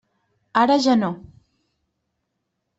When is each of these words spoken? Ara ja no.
Ara 0.61 0.77
ja 0.85 0.95
no. 1.03 1.11